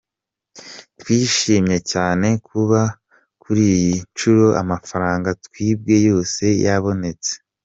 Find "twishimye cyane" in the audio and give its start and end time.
0.99-2.27